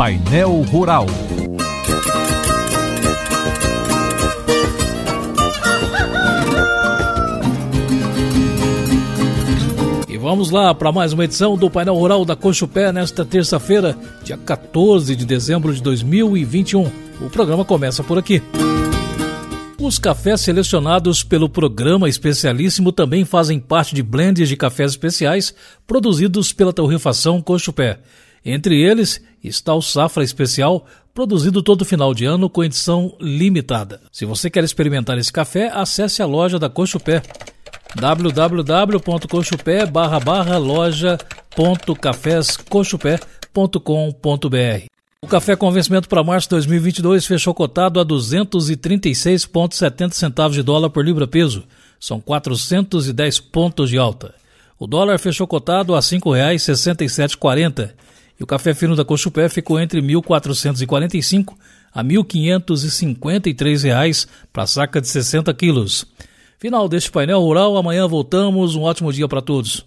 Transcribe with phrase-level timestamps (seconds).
[0.00, 1.04] Painel Rural.
[10.08, 13.94] E vamos lá para mais uma edição do Painel Rural da Cochupé nesta terça-feira,
[14.24, 16.90] dia 14 de dezembro de 2021.
[17.20, 18.42] O programa começa por aqui.
[19.78, 25.54] Os cafés selecionados pelo programa especialíssimo também fazem parte de blends de cafés especiais
[25.86, 27.98] produzidos pela torrefação Cochupé.
[28.44, 34.00] Entre eles está o Safra Especial, produzido todo final de ano com edição limitada.
[34.10, 37.22] Se você quer experimentar esse café, acesse a loja da Cochupé
[37.94, 40.20] www.cochupé barra
[45.22, 50.88] o café com vencimento para março de 2022 fechou cotado a 236,70 centavos de dólar
[50.88, 51.64] por libra-peso.
[51.98, 54.34] São 410 pontos de alta.
[54.78, 57.90] O dólar fechou cotado a R$ 5,6740
[58.40, 61.54] e o café fino da Cochupé ficou entre 1.445
[61.92, 66.06] a 1.553 reais para saca de 60 quilos.
[66.58, 68.74] Final deste painel rural, amanhã voltamos.
[68.74, 69.84] Um ótimo dia para todos.